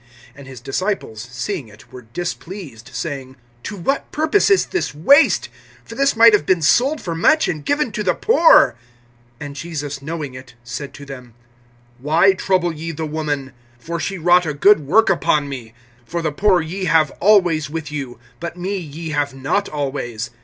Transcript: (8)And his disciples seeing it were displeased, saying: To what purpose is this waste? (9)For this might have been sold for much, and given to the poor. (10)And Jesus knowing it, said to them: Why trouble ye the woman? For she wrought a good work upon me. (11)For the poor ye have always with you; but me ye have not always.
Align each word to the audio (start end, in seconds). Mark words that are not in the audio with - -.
(8)And 0.35 0.47
his 0.47 0.59
disciples 0.61 1.21
seeing 1.21 1.67
it 1.67 1.93
were 1.93 2.01
displeased, 2.01 2.89
saying: 2.91 3.35
To 3.61 3.77
what 3.77 4.11
purpose 4.11 4.49
is 4.49 4.65
this 4.65 4.95
waste? 4.95 5.47
(9)For 5.87 5.95
this 5.95 6.15
might 6.15 6.33
have 6.33 6.43
been 6.47 6.63
sold 6.63 6.99
for 6.99 7.13
much, 7.13 7.47
and 7.47 7.63
given 7.63 7.91
to 7.91 8.01
the 8.01 8.15
poor. 8.15 8.75
(10)And 9.39 9.53
Jesus 9.53 10.01
knowing 10.01 10.33
it, 10.33 10.55
said 10.63 10.95
to 10.95 11.05
them: 11.05 11.35
Why 11.99 12.33
trouble 12.33 12.73
ye 12.73 12.91
the 12.91 13.05
woman? 13.05 13.53
For 13.77 13.99
she 13.99 14.17
wrought 14.17 14.47
a 14.47 14.55
good 14.55 14.79
work 14.79 15.07
upon 15.07 15.47
me. 15.47 15.75
(11)For 16.09 16.23
the 16.23 16.31
poor 16.31 16.61
ye 16.61 16.85
have 16.85 17.11
always 17.19 17.69
with 17.69 17.91
you; 17.91 18.17
but 18.39 18.57
me 18.57 18.75
ye 18.77 19.11
have 19.11 19.35
not 19.35 19.69
always. 19.69 20.31